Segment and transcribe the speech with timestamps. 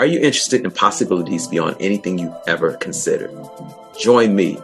[0.00, 3.36] Are you interested in possibilities beyond anything you've ever considered?
[4.00, 4.56] Join me,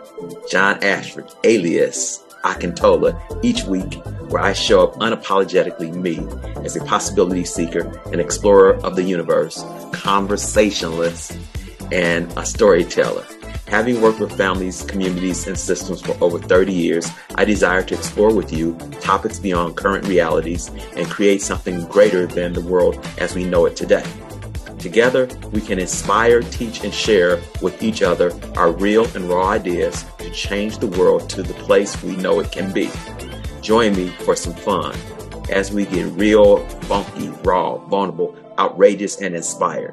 [0.51, 3.97] John Ashford, alias Akintola, each week
[4.31, 6.27] where I show up unapologetically me
[6.65, 9.63] as a possibility seeker, an explorer of the universe,
[9.93, 11.37] conversationalist,
[11.93, 13.27] and a storyteller.
[13.67, 18.35] Having worked with families, communities, and systems for over 30 years, I desire to explore
[18.35, 23.45] with you topics beyond current realities and create something greater than the world as we
[23.45, 24.07] know it today.
[24.87, 30.05] Together, we can inspire, teach, and share with each other our real and raw ideas
[30.19, 32.89] to change the world to the place we know it can be.
[33.61, 34.97] Join me for some fun
[35.51, 39.93] as we get real, funky, raw, vulnerable, outrageous, and inspired.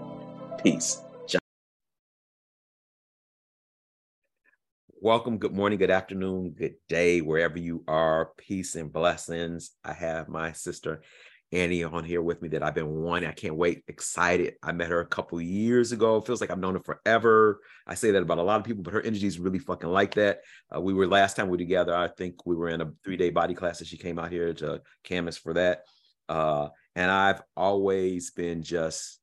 [0.61, 1.01] Peace.
[1.27, 1.41] John.
[5.01, 8.29] Welcome, good morning, good afternoon, good day, wherever you are.
[8.37, 9.71] Peace and blessings.
[9.83, 11.01] I have my sister
[11.53, 13.29] Annie on here with me that I've been wanting.
[13.29, 14.55] I can't wait, excited.
[14.63, 16.19] I met her a couple years ago.
[16.19, 17.61] Feels like I've known her forever.
[17.85, 20.15] I say that about a lot of people, but her energy is really fucking like
[20.15, 20.41] that.
[20.75, 21.95] Uh, we were last time we were together.
[21.95, 24.53] I think we were in a three day body class, and she came out here
[24.55, 25.83] to canvas for that.
[26.27, 29.19] Uh, and I've always been just,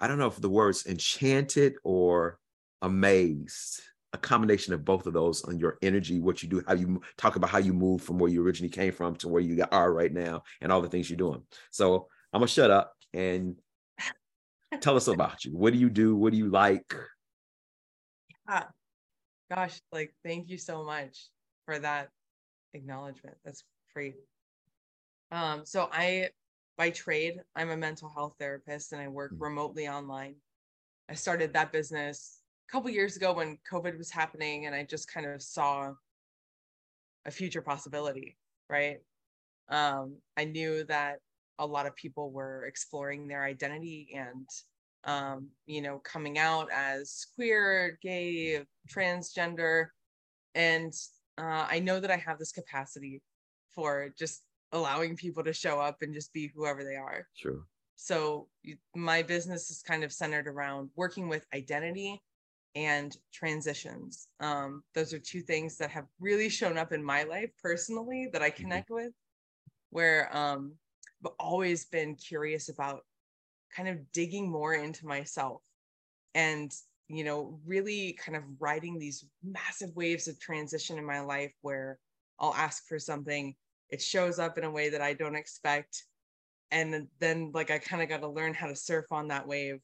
[0.00, 2.40] I don't know if the words enchanted or
[2.82, 7.00] amazed a combination of both of those on your energy, what you do, how you
[7.16, 9.92] talk about how you move from where you originally came from to where you are
[9.92, 11.42] right now, and all the things you're doing.
[11.70, 13.56] So I'm gonna shut up and
[14.80, 15.56] tell us about you.
[15.56, 16.16] What do you do?
[16.16, 16.94] What do you like?
[18.48, 18.64] Yeah.
[19.50, 21.28] Gosh, like thank you so much
[21.64, 22.08] for that
[22.74, 23.36] acknowledgement.
[23.44, 24.16] That's great.
[25.30, 26.30] Um, so I
[26.76, 29.44] by trade, I'm a mental health therapist and I work mm-hmm.
[29.44, 30.36] remotely online.
[31.08, 32.37] I started that business
[32.70, 35.92] couple years ago when COVID was happening, and I just kind of saw
[37.26, 38.36] a future possibility,
[38.68, 38.98] right?
[39.68, 41.18] Um, I knew that
[41.58, 44.46] a lot of people were exploring their identity and
[45.04, 49.86] um, you know, coming out as queer, gay, transgender.
[50.54, 50.92] And
[51.38, 53.22] uh, I know that I have this capacity
[53.74, 54.42] for just
[54.72, 57.26] allowing people to show up and just be whoever they are.
[57.34, 57.64] Sure.
[57.96, 58.48] So
[58.94, 62.20] my business is kind of centered around working with identity
[62.78, 64.28] and transitions.
[64.38, 68.40] Um, those are two things that have really shown up in my life personally that
[68.40, 68.62] I mm-hmm.
[68.62, 69.12] connect with,
[69.90, 70.74] where um,
[71.24, 73.00] I've always been curious about
[73.74, 75.60] kind of digging more into myself
[76.34, 76.72] and
[77.08, 81.98] you know really kind of riding these massive waves of transition in my life where
[82.38, 83.56] I'll ask for something,
[83.90, 86.04] it shows up in a way that I don't expect,
[86.70, 89.80] and then like I kind of got to learn how to surf on that wave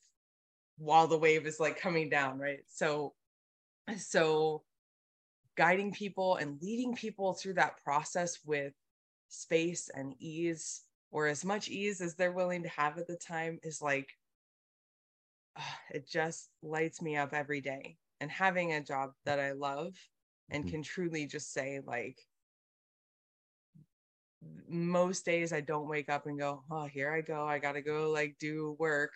[0.78, 2.60] while the wave is like coming down, right?
[2.66, 3.14] So,
[3.96, 4.62] so
[5.56, 8.72] guiding people and leading people through that process with
[9.28, 13.58] space and ease, or as much ease as they're willing to have at the time,
[13.62, 14.08] is like,
[15.56, 17.96] uh, it just lights me up every day.
[18.20, 19.94] And having a job that I love
[20.50, 20.70] and mm-hmm.
[20.70, 22.18] can truly just say, like,
[24.68, 27.46] most days I don't wake up and go, oh, here I go.
[27.46, 29.12] I got to go like do work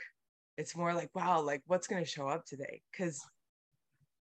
[0.58, 2.82] it's more like wow like what's going to show up today?
[2.90, 3.18] Because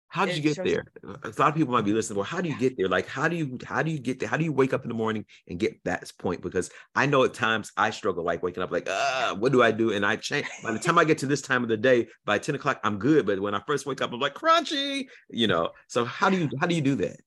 [0.09, 0.85] how did you get there?
[1.03, 2.87] A lot of people might be listening well how do you get there?
[2.87, 4.29] Like how do you how do you get there?
[4.29, 6.41] How do you wake up in the morning and get that point?
[6.41, 9.71] Because i know at times i struggle like waking up like uh what do i
[9.71, 9.91] do?
[9.91, 12.37] And i change by the time i get to this time of the day by
[12.37, 13.25] 10 o'clock i'm good.
[13.25, 15.71] But when i first wake up i'm like crunchy you know?
[15.87, 17.17] So how do you how do you do that?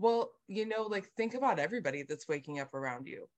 [0.00, 3.28] Well you know like think about everybody that's waking up around you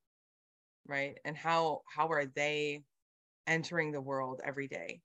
[0.87, 1.19] right?
[1.25, 2.83] And how how are they
[3.49, 5.01] entering the world every day,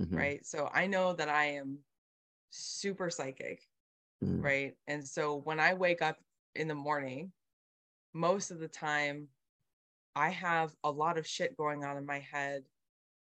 [0.00, 0.16] mm-hmm.
[0.16, 1.78] right so i know that i am
[2.50, 3.62] super psychic
[4.24, 4.40] mm-hmm.
[4.40, 6.16] right and so when i wake up
[6.54, 7.32] in the morning
[8.14, 9.28] most of the time
[10.16, 12.62] i have a lot of shit going on in my head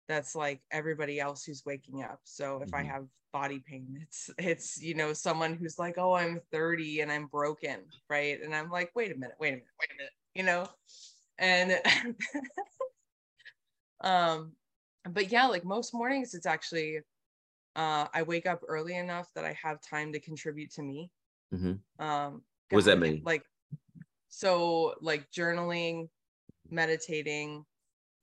[0.09, 2.77] that's like everybody else who's waking up so if mm-hmm.
[2.77, 7.11] i have body pain it's it's you know someone who's like oh i'm 30 and
[7.11, 7.79] i'm broken
[8.11, 10.69] right and i'm like wait a minute wait a minute wait a minute you know
[11.39, 11.81] and
[14.03, 14.53] um
[15.11, 16.99] but yeah like most mornings it's actually
[17.77, 21.11] uh i wake up early enough that i have time to contribute to me
[21.55, 22.05] mm-hmm.
[22.05, 23.45] um what does that mean like
[24.29, 26.09] so like journaling
[26.71, 27.65] meditating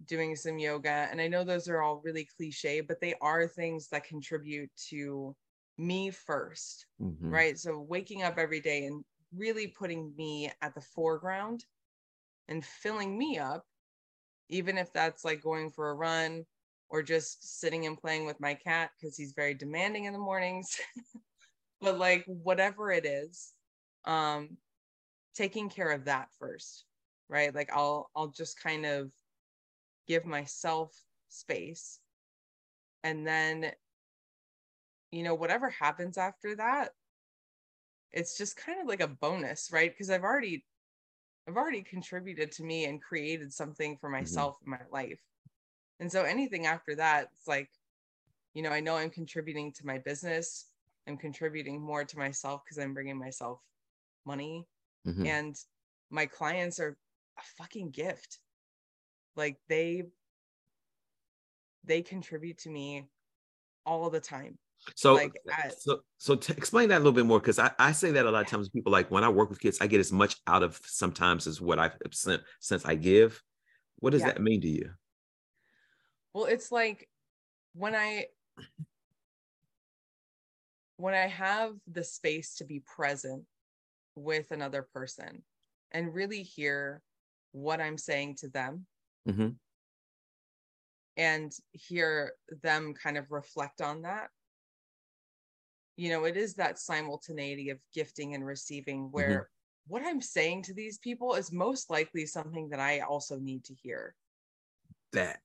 [0.05, 3.87] doing some yoga and i know those are all really cliche but they are things
[3.89, 5.35] that contribute to
[5.77, 7.29] me 1st mm-hmm.
[7.29, 9.03] right so waking up every day and
[9.35, 11.63] really putting me at the foreground
[12.47, 13.65] and filling me up
[14.49, 16.45] even if that's like going for a run
[16.89, 20.79] or just sitting and playing with my cat because he's very demanding in the mornings.
[21.81, 23.53] But like whatever it is
[24.05, 24.57] um
[25.35, 26.85] taking care of that first
[27.29, 27.53] right?
[27.53, 29.11] Like i'll i'll just kind of
[30.07, 30.91] give myself
[31.29, 31.99] space.
[33.03, 33.71] And then
[35.11, 36.91] you know whatever happens after that
[38.11, 39.91] it's just kind of like a bonus right?
[39.91, 40.65] Because i've already
[41.47, 44.19] i've already contributed to me and created something for Mm-hmm.
[44.19, 45.19] myself in my life.
[45.99, 47.69] And so anything after that it's like
[48.53, 50.67] you know i know i'm contributing to my business.
[51.07, 53.59] I'm contributing more to myself because i'm bringing myself
[54.25, 54.67] money.
[55.07, 55.25] Mhm.
[55.25, 55.55] and
[56.11, 56.97] my clients are
[57.37, 58.39] a fucking gift.
[59.35, 60.03] Like they
[61.83, 63.07] they contribute to me
[63.85, 64.57] all the time
[64.95, 67.91] So, like, I- so, so to explain that a little bit more, because I, I
[67.91, 68.69] say that a lot of times.
[68.69, 71.59] People like when I work with kids, I get as much out of sometimes as
[71.61, 73.41] what I've sent since I give.
[73.97, 74.27] What does Yeah.
[74.27, 74.91] that mean to you?
[76.33, 77.09] well it's like
[77.73, 78.27] when i
[80.97, 83.43] when i have the space to be present
[84.15, 85.43] with another person
[85.91, 87.01] and really hear
[87.51, 88.85] what i'm saying to them
[89.27, 89.55] Mhm.
[91.17, 94.29] and hear them kind of reflect on that
[95.99, 99.49] you know it is that simultaneity of gifting and receiving where
[99.87, 103.73] what i'm saying to these people is most likely something that i also need to
[103.73, 104.15] hear
[105.11, 105.41] That.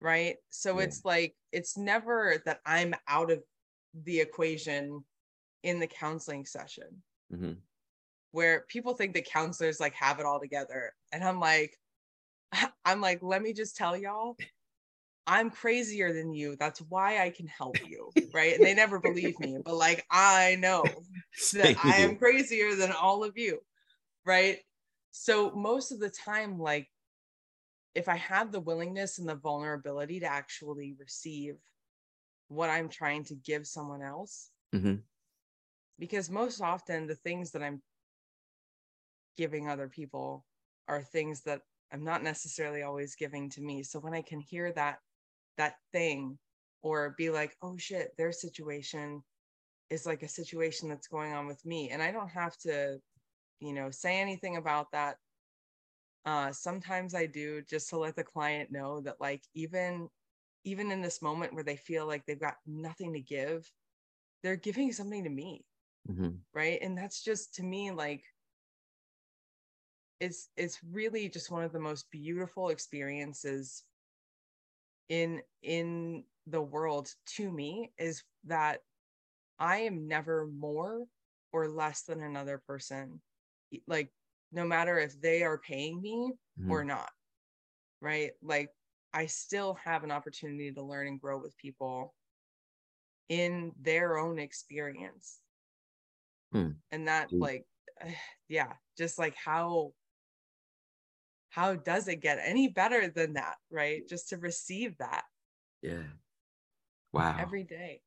[0.00, 0.84] right so Yeah.
[0.84, 3.42] it's like it's never that i'm out of
[4.04, 5.04] the equation
[5.64, 7.02] in the counseling session
[7.32, 7.56] Mhm.
[8.30, 11.76] where people think that counselors like have it all together and i'm like
[12.84, 14.36] i'm like let me just tell y'all
[15.28, 18.54] i'm crazier than you that's why i can help you right?
[18.56, 21.06] And they never believe me but like i know
[21.54, 23.60] that i am crazier than all of you
[24.26, 24.60] right?
[25.12, 26.90] So most of the time like
[27.94, 31.58] if i have the willingness and the vulnerability to actually receive
[32.48, 35.08] what i'm trying to give someone else Mhm.
[35.98, 37.82] because most often the things that i'm
[39.36, 40.46] giving other people
[40.88, 43.82] are things that i'm not necessarily always giving to me.
[43.82, 45.00] So when i can hear that
[45.58, 46.38] that thing
[46.82, 49.22] or be like oh shit their situation
[49.90, 52.98] is like a situation that's going on with me and i don't have to
[53.60, 55.16] you know say anything about that.
[56.24, 60.08] Uh sometimes i do just to let the client know that like even
[60.64, 63.70] even in this moment where they feel like they've got nothing to give
[64.42, 65.64] they're giving something to me.
[66.08, 66.44] Mhm.
[66.54, 66.80] right?
[66.82, 68.24] And that's just to me like
[70.20, 73.84] it's it's really just one of the most beautiful experiences
[75.08, 78.82] in in the world to me is that
[79.58, 81.06] i am never more
[81.52, 83.20] or less than another person
[83.86, 84.12] like
[84.52, 86.32] no matter if they are paying me
[86.68, 86.84] or Mhm.
[86.84, 87.10] not
[88.00, 88.70] right like
[89.12, 92.14] i still have an opportunity to learn and grow with people
[93.28, 95.42] in their own experience
[96.52, 96.70] Hmm.
[96.90, 97.38] and that Deep.
[97.38, 97.66] like
[98.48, 99.92] yeah just like how
[101.58, 105.24] how does it get any better than that right just to receive that
[105.82, 106.02] Yeah.
[107.12, 107.38] Wow.
[107.40, 108.00] every day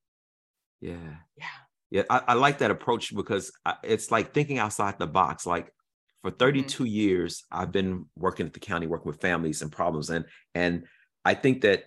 [0.80, 1.16] yeah.
[1.38, 1.46] yeah
[1.90, 5.46] Yeah, I, I like that approach because I, it's like thinking outside the box.
[5.46, 5.74] Like
[6.22, 10.26] for 32 years, I've been working at the county, working with families and problems, and
[10.56, 10.86] and
[11.26, 11.86] I think that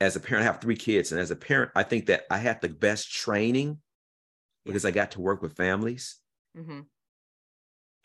[0.00, 2.38] as a parent, I have three kids, and as a parent, I think that I
[2.38, 3.78] had the best training
[4.66, 6.18] because I got to work with families,
[6.54, 6.82] hmm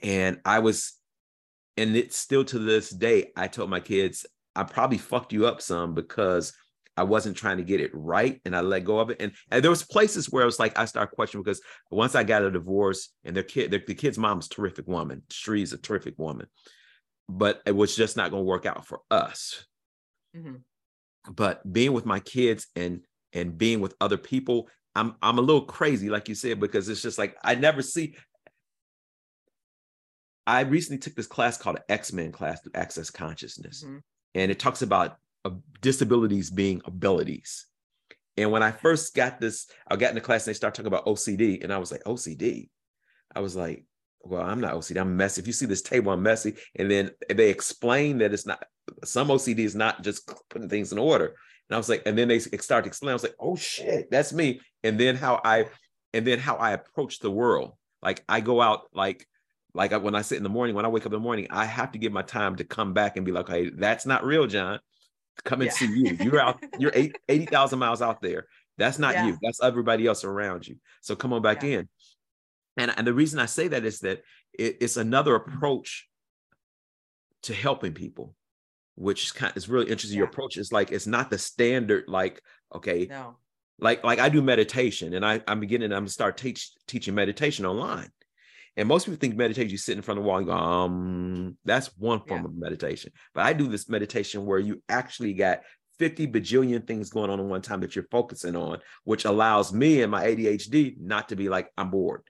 [0.03, 0.93] and I was,
[1.77, 4.25] and it's still to this day, I told my kids,
[4.55, 6.53] I probably fucked you up some because
[6.97, 9.17] I wasn't trying to get it right and I let go of it.
[9.21, 11.61] And, and there was places where i was like I started questioning because
[11.91, 15.21] once I got a divorce and their kid, their, the kid's mom's terrific woman.
[15.29, 16.47] She's a terrific woman.
[17.29, 19.65] But it was just not going to work out for us.
[20.33, 20.55] hmm
[21.29, 23.01] But being with my kids and
[23.33, 27.01] and being with other people, I'm I'm a little crazy, like you said, because it's
[27.03, 28.15] just like I never see.
[30.47, 33.97] I recently took this class called X Men class through Access Consciousness hmm
[34.37, 35.49] and it talks about uh,
[35.81, 37.65] disabilities being abilities.
[38.37, 40.87] And when I first got this, I got in the class and they start talking
[40.87, 42.69] about OCD, and I was like, OCD.
[43.35, 43.83] I was like,
[44.21, 45.01] well, I'm not OCD.
[45.01, 45.41] I'm messy.
[45.41, 46.55] If you see this table, I'm messy.
[46.75, 48.63] And then they explain that it's not
[49.03, 51.25] some OCD is not just putting things in order.
[51.25, 53.11] And I was like, and then they start to explain.
[53.11, 54.61] I was like, oh shit, that's me.
[54.83, 55.65] And then how I,
[56.13, 57.73] and then how I approach the world.
[58.01, 59.27] Like I go out like
[59.77, 61.47] like I, when I sit in the morning, when I wake up in the morning,
[61.51, 64.25] I have to give my time to come back and be like, hey, that's not
[64.25, 64.79] real, John.
[65.45, 65.73] Come and Yeah.
[65.73, 66.17] see you.
[66.19, 68.47] You're out, you're eight, 80,000 miles out there.
[68.79, 69.27] That's not Yeah.
[69.27, 69.37] you.
[69.39, 70.77] That's everybody else around you.
[71.01, 71.79] So come on back Yeah.
[71.79, 71.89] in.
[72.75, 74.23] And, and the reason I say that is that
[74.57, 76.09] it, it's another approach
[77.43, 78.33] to helping people,
[78.95, 80.17] which is kind of, is really interesting.
[80.17, 82.41] Your approach is like it's not the standard, like,
[82.73, 83.37] okay, no
[83.79, 87.65] like like I do meditation and I, I'm beginning, I'm gonna start teach teaching meditation
[87.65, 88.09] online.
[88.77, 91.57] And most people think meditation, you sit in front of the wall and go, um,
[91.65, 92.45] that's one form Yeah.
[92.47, 93.11] of meditation.
[93.33, 95.63] But I do this meditation where you actually got
[95.97, 100.03] 50 bajillion things going on at one time that you're focusing on, which allows me
[100.03, 102.21] and my ADHD not to be like, I'm bored.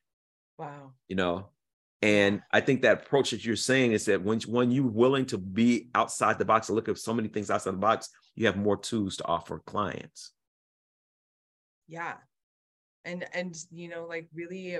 [0.57, 0.93] Wow.
[1.09, 1.49] You know,
[2.01, 5.37] and I think that approach that you're saying is that when, when you're willing to
[5.37, 8.55] be outside the box and look at so many things outside the box, you have
[8.55, 10.31] more tools to offer clients.
[11.87, 12.13] Yeah.
[13.03, 14.79] And and you know, like really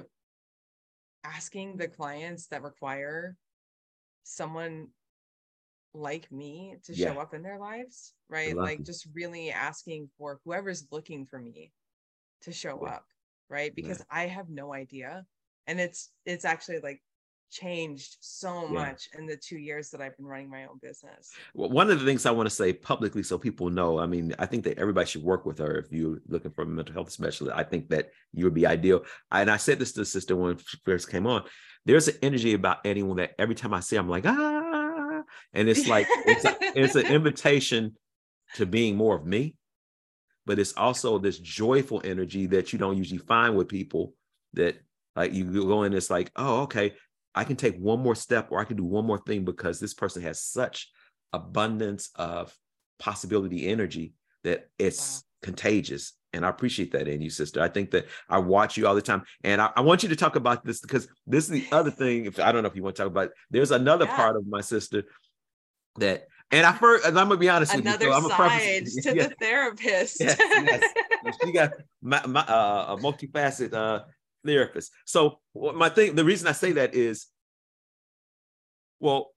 [1.36, 3.36] asking the clients that require
[4.24, 4.88] someone
[5.94, 7.14] like me to Yeah.
[7.14, 8.56] show up in their lives, right?
[8.56, 8.86] Like it.
[8.86, 11.72] just really asking for whoever's looking for me
[12.42, 12.96] to show Yeah.
[12.96, 13.06] up,
[13.50, 13.74] right?
[13.74, 15.26] Because I have no idea.
[15.66, 17.02] And it's it's actually like
[17.50, 18.72] changed so Yeah.
[18.72, 21.32] much in the two years that I've been running my own business.
[21.54, 24.36] Well, one of the things I want to say publicly so people know, I mean,
[24.40, 27.12] I think that everybody should work with her if you're looking for a mental health
[27.12, 27.58] specialist.
[27.58, 29.04] I think that you would be ideal.
[29.32, 31.44] And I said this to the sister when she first came on.
[31.86, 35.24] There's an energy about anyone that every time I see, I'm like, ah,
[35.54, 37.96] and it's like it's, a, it's an invitation
[38.56, 39.56] to being more of me,
[40.46, 44.14] but it's also this joyful energy that you don't usually find with people
[44.54, 44.78] that
[45.16, 46.94] like you go in, it's like, oh, okay,
[47.38, 49.94] I can take one more step or I can do one more thing because this
[49.94, 50.90] person has such
[51.32, 52.52] abundance of
[52.98, 54.14] possibility energy
[54.44, 56.14] that it's contagious.
[56.34, 57.62] And I appreciate that in you, sister.
[57.62, 59.22] I think that I watch you all the time.
[59.44, 62.26] And I, I want you to talk about this because this is the other thing.
[62.26, 64.16] If I don't know if you want to talk about it, there's another Yeah.
[64.16, 65.04] part of my sister
[66.00, 68.30] that and I first and I'm gonna be honest Another with you.
[68.30, 69.28] So I'm side to Yeah.
[69.28, 70.22] the therapist.
[70.22, 70.84] Yes, yes.
[71.44, 74.06] she got my, my, uh, a multifaceted uh,
[74.46, 74.92] therapist.
[75.06, 77.28] So my thing, the reason I say that is,
[79.00, 79.32] well,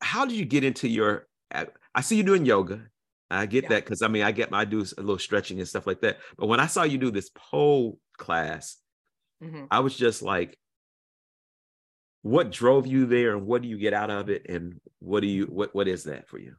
[0.00, 1.26] how did you get into your?
[1.50, 2.86] I see you doing yoga.
[3.30, 3.68] I get Yeah.
[3.70, 6.00] that because I mean I get my I do a little stretching and stuff like
[6.02, 6.18] that.
[6.36, 8.76] But when I saw you do this pole class,
[9.42, 9.68] Mhm.
[9.70, 10.58] I was just like,
[12.22, 15.26] what drove you there, and what do you get out of it, and what do
[15.26, 16.56] you what what is that for you?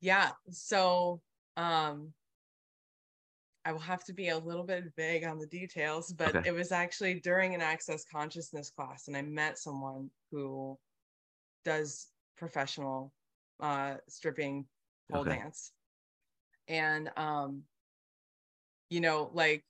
[0.00, 0.32] Yeah.
[0.50, 1.20] So
[1.56, 2.14] um
[3.64, 6.42] I will have to be a little bit vague on the details, but Okay.
[6.44, 10.78] it was actually during an access consciousness class and I met someone who
[11.64, 13.14] does professional
[13.60, 14.68] uh stripping
[15.10, 15.26] pole Okay.
[15.26, 15.74] dance.
[16.68, 17.66] And um
[18.90, 19.64] you know, like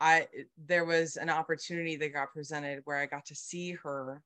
[0.00, 4.22] I there was an opportunity that got presented where I got to see her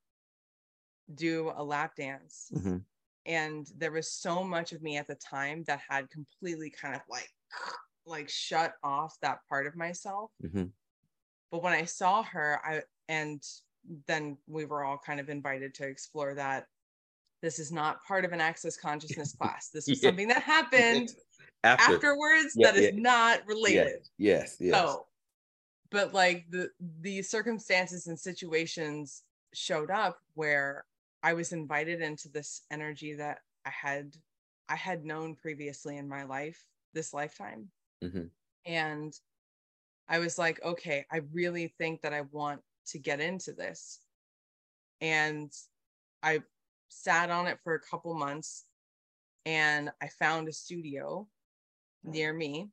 [1.15, 2.85] do a lap dance Mhm.
[3.27, 7.03] and there was so much of me at the time that had completely kind of
[7.09, 7.31] like
[8.07, 10.73] like shut off that part of myself Mhm.
[11.51, 13.43] but when i saw her i and
[14.07, 16.69] then we were all kind of invited to explore that
[17.43, 20.11] this is not part of an access consciousness class this was Yeah.
[20.11, 21.15] something that happened
[21.65, 23.01] After, afterwards Yeah, that is yeah.
[23.01, 24.73] not related yes, yes.
[24.75, 25.07] so,
[25.91, 29.23] but like the the circumstances and situations
[29.55, 30.85] showed up where
[31.23, 34.17] I was invited into this energy that I had
[34.69, 37.71] I had known previously in my life, this lifetime.
[38.03, 38.31] Mhm.
[38.67, 39.13] And
[40.09, 44.01] I was like, okay, I really think that I want to get into this.
[45.01, 45.53] And
[46.23, 46.43] I
[46.89, 48.67] sat on it for a couple months
[49.47, 51.29] and I found a studio
[52.05, 52.71] near me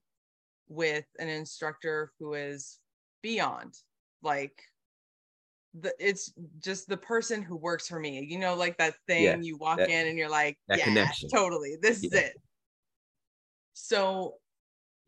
[0.68, 2.80] with an instructor who is
[3.24, 3.76] beyond
[4.22, 4.62] like
[5.74, 9.36] the it's just the person who works for me you know like that thing Yeah,
[9.38, 11.30] you walk that- in and you're like yeah connection.
[11.30, 12.34] totally this is it
[13.74, 14.36] so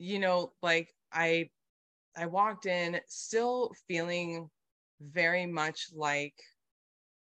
[0.01, 1.47] you know like i
[2.17, 4.49] i walked in still feeling
[4.99, 6.33] very much like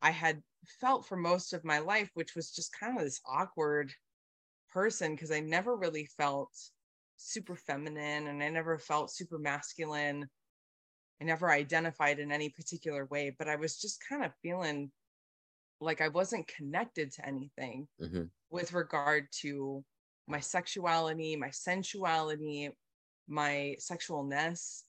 [0.01, 0.41] i had
[0.79, 3.91] felt for most of my life which was just kind of this awkward
[4.69, 6.49] person because i never really felt
[7.17, 10.25] super feminine and i never felt super masculine
[11.19, 14.89] i never identified in any particular way but i was just kind of feeling
[15.81, 18.29] like i wasn't connected to anything Mhm.
[18.49, 19.83] with regard to
[20.31, 22.69] my sexuality, my sensuality,
[23.27, 24.83] my sexualness.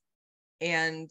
[0.61, 1.11] And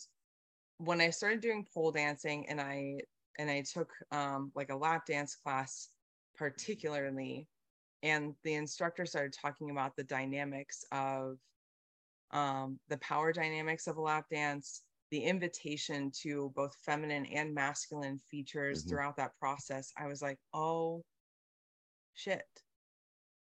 [0.78, 3.02] when I started doing pole dancing and I
[3.38, 5.90] and I took um like a lap dance class
[6.36, 7.48] particularly
[8.04, 11.38] and the instructor started talking about the dynamics of
[12.32, 18.20] um the power dynamics of a lap dance, the invitation to both feminine and masculine
[18.30, 18.90] features Mhm.
[18.90, 19.92] throughout that process.
[19.98, 21.04] I was like, "Oh
[22.16, 22.48] shit."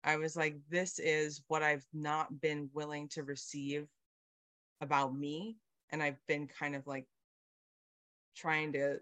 [0.04, 3.88] I was like, this is what I've not been willing to receive
[4.82, 5.58] about me.
[5.92, 7.06] And I've been kind of like
[8.36, 9.00] trying to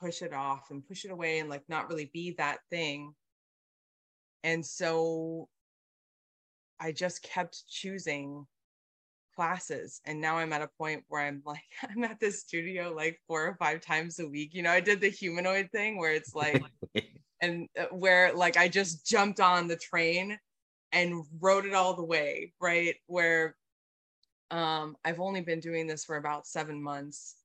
[0.00, 3.14] push it off and push it away and like not really be that thing.
[4.44, 5.48] And so
[6.80, 8.46] I just kept choosing
[9.34, 10.00] classes.
[10.04, 13.46] And now I'm at a point where I'm like, I'm at this studio like four
[13.46, 14.54] or five times a week.
[14.54, 16.62] You know, I did the humanoid thing where it's like,
[17.40, 20.38] and uh, where like I just jumped on the train
[20.92, 22.96] and rode it all the way, right?
[23.06, 23.56] Where
[24.50, 27.36] um I've only been doing this for about 7 months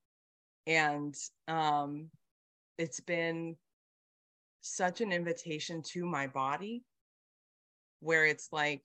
[0.67, 1.15] and
[1.47, 2.09] um
[2.77, 3.57] it's been
[4.61, 6.83] such an invitation to my body
[7.99, 8.81] where it's like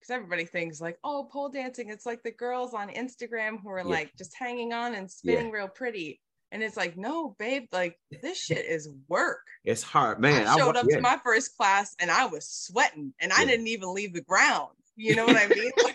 [0.00, 3.78] because everybody thinks like oh pole dancing it's like the girls on instagram who are
[3.78, 3.84] yeah.
[3.84, 5.52] like just hanging on and spinning yeah.
[5.52, 6.20] real pretty
[6.52, 10.76] and it's like no babe like this shit is work it's hard man i showed
[10.76, 10.96] I, up yeah.
[10.96, 14.72] to my first class and i was sweating and i didn't even leave the ground
[14.96, 15.70] you know what i mean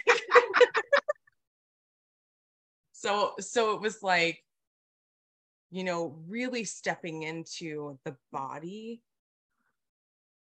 [2.92, 4.44] so so it was like
[5.72, 9.02] you know, really stepping into the body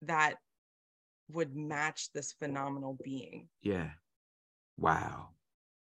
[0.03, 0.35] that
[1.31, 3.49] would match this phenomenal being.
[3.63, 3.91] Yeah.
[4.79, 5.29] Wow.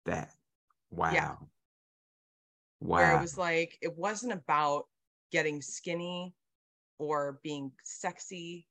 [0.06, 0.32] That.
[0.92, 1.12] Wow.
[1.14, 1.36] Yeah.
[2.82, 2.98] Wow.
[2.98, 4.86] Where it was like, it wasn't about
[5.32, 6.34] getting skinny
[6.98, 8.68] or being sexy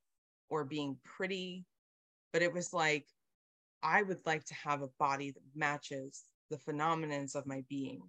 [0.51, 1.65] or being pretty,
[2.33, 3.07] but it was like,
[3.83, 8.03] I would like to have a body that matches the phenomenons of my being.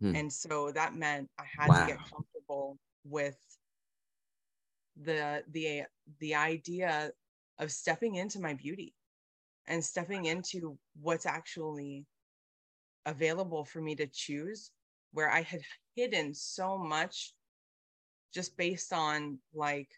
[0.00, 0.16] Hmm.
[0.16, 1.86] And so that meant I had wow.
[1.86, 3.38] to get comfortable with
[5.02, 5.84] the the
[6.18, 7.12] the idea
[7.58, 8.94] of stepping into my beauty
[9.66, 12.06] and stepping into what's actually
[13.06, 14.72] available for me to choose
[15.12, 15.60] where I had
[15.96, 17.34] hidden so much
[18.32, 19.88] just based on like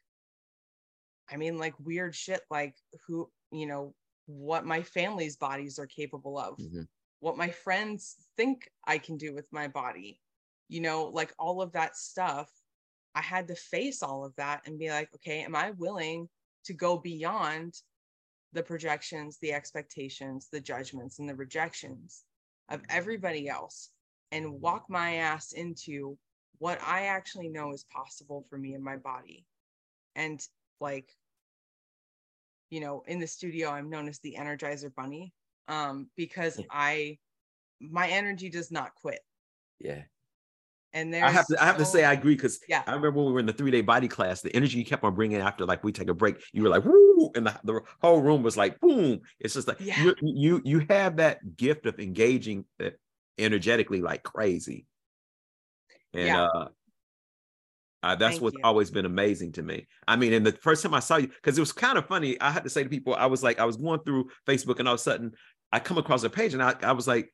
[1.30, 2.74] I mean like weird shit like
[3.06, 3.94] who you know
[4.26, 6.82] what my family's bodies are capable of mm-hmm
[7.22, 10.18] what my friends think I can do with my body,
[10.68, 12.50] you know, like all of that stuff.
[13.14, 16.28] I had to face all of that and be like, okay, am I willing
[16.64, 17.74] to go beyond
[18.54, 22.24] the projections, the expectations, the judgments, and the rejections
[22.68, 23.90] of everybody else
[24.32, 26.18] and walk my ass into
[26.58, 29.44] what I actually know is possible for me and my body?
[30.16, 30.44] And
[30.80, 31.08] like,
[32.70, 35.32] you know, in the studio, I'm known as the Energizer Bunny
[35.68, 37.18] um, because I
[37.80, 39.20] my energy does not quit.
[39.78, 40.02] Yeah.
[40.94, 42.82] And there, I have to, I have to say, I agree because yeah.
[42.86, 45.04] I remember when we were in the three day body class, the energy you kept
[45.04, 47.80] on bringing after like we take a break, you were like, woo, and the, the
[48.02, 49.20] whole room was like, boom.
[49.40, 50.02] It's just like yeah.
[50.02, 52.66] you, you, you have that gift of engaging
[53.38, 54.86] energetically like crazy,
[56.12, 56.44] and yeah.
[56.44, 56.68] uh,
[58.02, 58.64] uh, that's Thank what's you.
[58.64, 59.86] always been amazing to me.
[60.08, 62.40] I mean, and the first time I saw you, because it was kind of funny,
[62.40, 64.88] I had to say to people, I was like, I was going through Facebook, and
[64.88, 65.32] all of a sudden,
[65.72, 67.32] I come across a page, and I, I was like,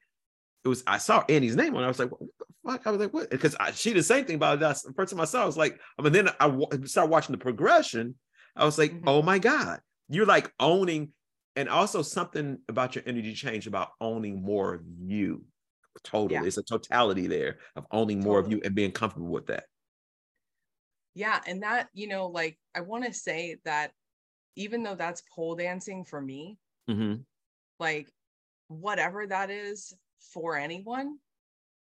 [0.64, 1.82] it was I saw Annie's name on.
[1.82, 1.87] It.
[1.87, 2.87] I was like, what the fuck?
[2.87, 3.30] I was like, what?
[3.30, 4.76] Because she did the same thing about that.
[4.84, 7.32] The first time I saw, I was like, I mean, then I w- started watching
[7.32, 8.16] the progression.
[8.54, 9.08] I was like, mm-hmm.
[9.08, 11.12] oh my god, you're like owning,
[11.56, 15.44] and also something about your energy change about owning more of you.
[16.04, 16.44] Totally, yeah.
[16.44, 18.54] it's a totality there of owning more totally.
[18.54, 19.64] of you and being comfortable with that
[21.18, 23.90] yeah and that you know like i want to say that
[24.54, 26.56] even though that's pole dancing for me
[26.88, 27.14] mm-hmm.
[27.80, 28.08] like
[28.68, 29.92] whatever that is
[30.32, 31.16] for anyone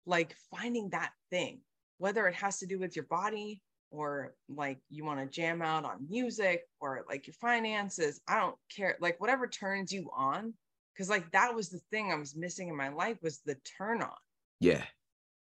[0.06, 1.60] like finding that thing
[1.98, 5.84] whether it has to do with your body or like you want to jam out
[5.84, 10.52] on music or like your finances i don't care like whatever turns you on
[10.98, 14.02] because like that was the thing i was missing in my life was the turn
[14.02, 14.10] on.
[14.58, 14.82] Yeah.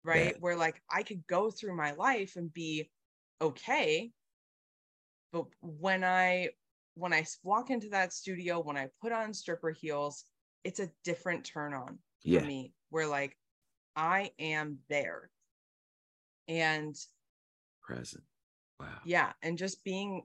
[0.03, 0.33] Right?
[0.33, 0.39] Yeah.
[0.39, 2.89] where like i could go through my life and be
[3.41, 4.11] okay
[5.31, 6.49] but when i
[6.95, 10.25] when i walk into that studio when i put on stripper heels
[10.63, 12.39] it's a different turn on yeah.
[12.39, 13.37] for me where like
[13.95, 15.29] i am there.
[16.47, 16.95] And
[17.81, 18.23] present.
[18.79, 18.87] Wow.
[19.05, 20.23] Yeah and just being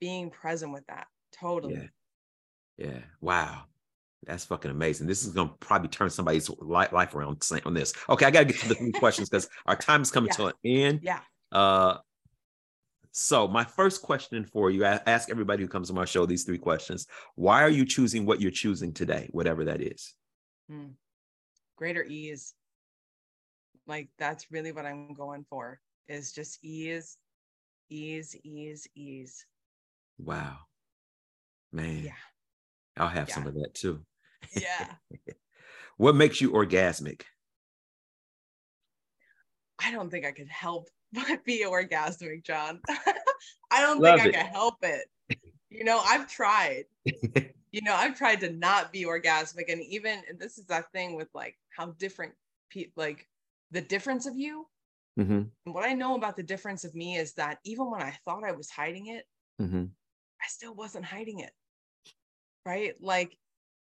[0.00, 1.74] being present with that totally.
[1.74, 2.86] Yeah.
[2.86, 3.00] Yeah.
[3.20, 3.64] Wow
[4.26, 5.06] that's fucking amazing.
[5.06, 7.94] This is gonna probably turn somebody's life around on this.
[8.08, 10.36] Okay, I gotta get to the three questions because our time is coming yeah.
[10.36, 11.00] to an end.
[11.02, 11.20] Yeah.
[11.52, 11.98] Uh,
[13.12, 16.44] so, my first question for you I ask everybody who comes to my show these
[16.44, 17.06] three questions.
[17.34, 20.14] Why are you choosing what you're choosing today, whatever that is?
[20.70, 20.90] Hmm.
[21.76, 22.54] Greater ease.
[23.86, 27.16] Like, that's really what I'm going for is just ease,
[27.88, 29.46] ease, ease, ease.
[30.18, 30.58] Wow.
[31.72, 32.04] Man.
[32.04, 32.12] Yeah.
[32.98, 33.34] I'll have yeah.
[33.34, 34.00] some of that too.
[34.54, 34.92] Yeah.
[35.96, 37.22] what makes you orgasmic?
[39.82, 42.80] I don't think I could help but be orgasmic, John.
[43.70, 45.06] I don't Love think I could help it.
[45.70, 46.84] You know, I've tried.
[47.04, 51.14] you know, I've tried to not be orgasmic, and even and this is that thing
[51.14, 52.32] with like how different
[52.70, 53.26] people like
[53.70, 54.66] the difference of you.
[55.18, 55.42] Mm-hmm.
[55.66, 58.44] And what I know about the difference of me is that even when I thought
[58.44, 59.24] I was hiding it,
[59.60, 59.84] mm-hmm.
[59.84, 61.50] I still wasn't hiding it.
[62.68, 62.94] Right?
[63.00, 63.36] Like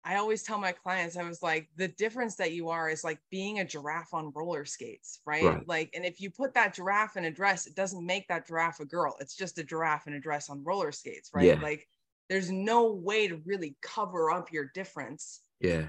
[0.04, 3.18] I always tell my clients, I was like, the difference that you are is like
[3.30, 5.44] being a giraffe on roller skates, right?
[5.44, 5.68] right?
[5.68, 8.78] Like, and if you put that giraffe in a dress, it doesn't make that giraffe
[8.80, 9.16] a girl.
[9.18, 11.46] It's just a giraffe in a dress on roller skates, right?
[11.46, 11.60] Yeah.
[11.60, 11.88] Like,
[12.28, 15.86] there's no way to really cover up your difference Yeah.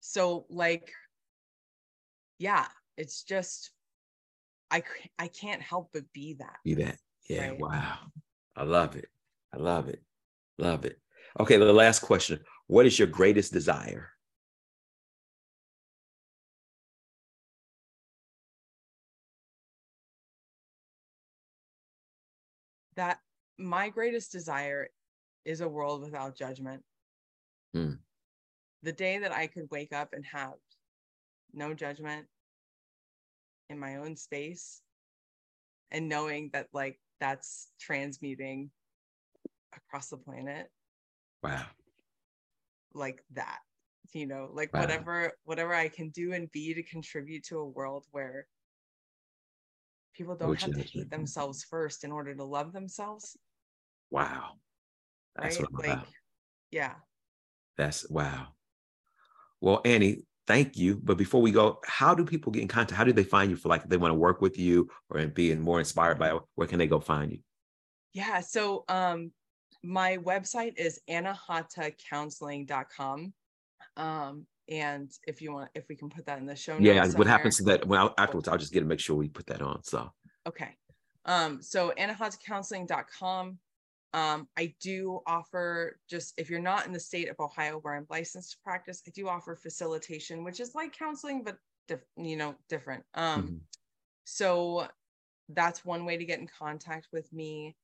[0.00, 0.92] so like
[2.38, 3.70] yeah it's just
[4.70, 4.82] I
[5.18, 6.98] I can't help but be that Be that.
[7.28, 7.48] Yeah.
[7.48, 7.60] Right.
[7.60, 7.98] Wow.
[8.56, 9.08] I love it.
[9.54, 10.02] I love it.
[10.58, 10.98] Love it.
[11.40, 11.56] Okay.
[11.56, 12.40] The last question.
[12.66, 14.10] What is your greatest desire?
[22.96, 23.20] that
[23.58, 24.88] my greatest desire
[25.44, 26.82] is a world without judgment
[27.72, 27.92] Hmm.
[28.82, 30.54] the day that i could wake up and have
[31.52, 32.26] no judgment
[33.70, 34.80] in my own space
[35.90, 38.70] and knowing that like that's transmuting
[39.74, 40.68] across the planet
[41.42, 41.64] Wow.
[42.94, 43.58] like that
[44.14, 44.80] you know like Wow.
[44.80, 48.46] whatever whatever i can do and be to contribute to a world where
[50.14, 53.36] people don't Which have to hate themselves first in order to love themselves
[54.10, 54.54] Wow.
[55.36, 56.14] That's right what I'm like about.
[56.70, 56.94] yeah
[57.76, 58.48] That's wow.
[59.60, 60.96] Well, Annie, thank you.
[61.02, 62.96] But before we go, how do people get in contact?
[62.96, 65.60] How do they find you for like they want to work with you or being
[65.60, 67.38] more inspired by it, where can they go find you?
[68.14, 69.30] yeah so um
[69.82, 73.32] my website is anahatacounseling.com
[73.96, 77.06] um and if you want if we can put that in the show Yeah, notes
[77.08, 77.28] what somewhere.
[77.28, 77.86] happens to that?
[77.86, 79.82] Well, afterwards, I'll just get to make sure we put that on.
[79.82, 80.10] So
[80.46, 80.76] Okay.
[81.24, 83.58] Um, so anahatacounseling.com.
[84.14, 88.06] Um, I do offer just if you're not in the state of Ohio where I'm
[88.10, 92.54] licensed to practice, I do offer facilitation, which is like counseling, but diff- you know,
[92.68, 93.04] different.
[93.14, 93.60] Um, Mhm.
[94.24, 94.88] so
[95.50, 97.76] that's one way to get in contact with me.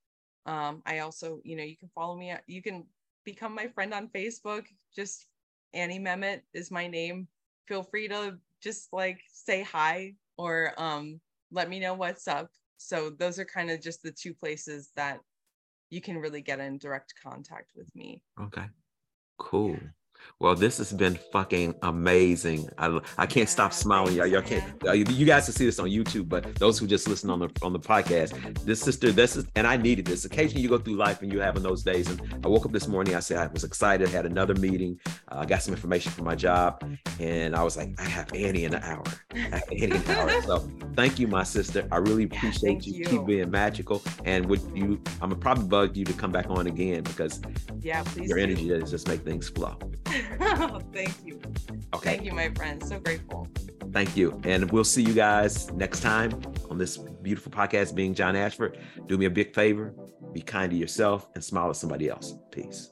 [0.46, 2.84] Um, I also, you know, you can follow me, you can
[3.24, 4.64] become my friend on Facebook.
[4.94, 5.26] Just
[5.72, 7.28] Annie Memmott is my name.
[7.66, 12.50] Feel free to just like say hi or um let me know what's up.
[12.76, 15.20] So those are kind of just the two places that
[15.90, 18.22] you can really get in direct contact with me.
[18.40, 18.66] okay,
[19.38, 19.76] cool.
[20.40, 22.68] Well, this has been fucking amazing.
[22.76, 24.14] I, I can't stop smiling.
[24.16, 24.64] Y'all, y'all can't.
[24.86, 27.50] uh, You guys can see this on YouTube, but those who just listen on the
[27.62, 30.24] on the podcast, this sister, this is, and I needed this.
[30.24, 32.08] Occasionally, you go through life and you having those days.
[32.10, 33.14] And I woke up this morning.
[33.14, 34.08] I said I was excited.
[34.08, 34.98] Had another meeting.
[35.28, 36.82] Uh, I got some information for my job,
[37.20, 39.04] and I was like, I have Annie in an hour.
[39.34, 40.30] I have Annie in an hour.
[40.44, 40.58] So
[40.94, 41.86] thank you, my sister.
[41.92, 42.94] I really appreciate thank you.
[42.94, 43.04] you.
[43.06, 44.02] Keep being magical.
[44.24, 45.00] And would you?
[45.22, 47.40] I'm gonna probably bug you to come back on again because
[47.80, 48.28] Yeah, please.
[48.28, 49.78] your energy does just make things flow.
[50.92, 51.40] Thank you.
[51.94, 52.16] Okay.
[52.16, 52.84] Thank you, my friend.
[52.84, 53.48] So grateful.
[53.92, 54.40] Thank you.
[54.44, 58.78] And we'll see you guys next time on this beautiful podcast, Being John Ashford.
[59.06, 59.94] Do me a big favor
[60.34, 62.34] be kind to yourself and smile at somebody else.
[62.50, 62.90] Peace.